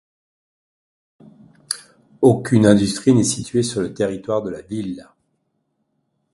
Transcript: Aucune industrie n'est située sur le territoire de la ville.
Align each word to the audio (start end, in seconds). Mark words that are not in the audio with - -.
Aucune 2.23 2.65
industrie 2.65 3.13
n'est 3.13 3.23
située 3.23 3.61
sur 3.61 3.81
le 3.81 3.93
territoire 3.93 4.41
de 4.41 4.49
la 4.49 4.63
ville. 4.63 5.07